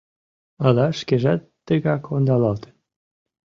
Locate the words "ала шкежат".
0.65-1.41